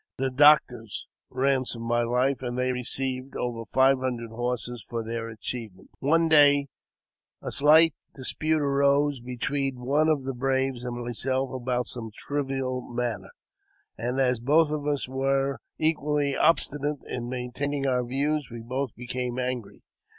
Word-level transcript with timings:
The 0.17 0.31
doctors 0.31 1.05
ransomed 1.29 1.85
my 1.85 2.01
life, 2.01 2.41
and 2.41 2.57
they 2.57 2.71
received 2.71 3.35
over 3.35 3.65
five 3.65 3.99
hundred 3.99 4.31
horses 4.31 4.83
for 4.83 5.03
their 5.03 5.29
achievement. 5.29 5.91
One 5.99 6.27
day 6.27 6.69
a 7.43 7.51
slight 7.51 7.93
dispute 8.15 8.61
arose 8.63 9.19
between 9.19 9.79
one 9.81 10.07
of 10.07 10.23
the 10.23 10.33
braves 10.33 10.83
154 10.83 10.89
AUTOBIOGBAPHY 10.89 11.35
OF 11.35 11.43
and 11.43 11.47
myself 11.51 11.61
about 11.61 11.87
some 11.87 12.11
trivial 12.15 12.81
matter, 12.81 13.29
and 13.95 14.19
as 14.19 14.39
both 14.39 14.71
of 14.71 14.87
us 14.87 15.07
were 15.07 15.59
equally 15.77 16.35
obstinate 16.35 16.97
in 17.05 17.29
maintaining 17.29 17.85
our 17.85 18.03
views, 18.03 18.49
we 18.49 18.59
both 18.61 18.95
became 18.95 19.37
angry. 19.37 19.83